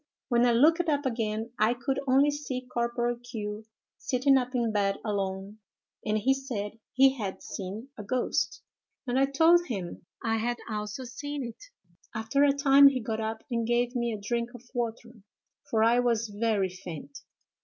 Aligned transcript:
When 0.29 0.47
I 0.47 0.51
looked 0.51 0.89
up 0.89 1.05
again 1.05 1.51
I 1.59 1.75
could 1.75 1.99
only 2.07 2.31
see 2.31 2.65
Corporal 2.73 3.17
Q——, 3.17 3.67
sitting 3.99 4.35
up 4.35 4.55
in 4.55 4.71
bed 4.71 4.97
alone, 5.05 5.59
and 6.03 6.17
he 6.17 6.33
said 6.33 6.79
he 6.93 7.13
had 7.19 7.43
seen 7.43 7.89
a 7.99 8.03
ghost; 8.03 8.63
and 9.05 9.19
I 9.19 9.27
told 9.27 9.67
him 9.67 10.07
I 10.23 10.37
had 10.37 10.57
also 10.67 11.03
seen 11.03 11.43
it. 11.45 11.63
After 12.15 12.43
a 12.43 12.51
time 12.51 12.87
he 12.87 12.99
got 12.99 13.21
up 13.21 13.43
and 13.51 13.67
gave 13.67 13.95
me 13.95 14.11
a 14.11 14.19
drink 14.19 14.55
of 14.55 14.63
water, 14.73 15.21
for 15.69 15.83
I 15.83 15.99
was 15.99 16.29
very 16.29 16.69
faint. 16.69 17.19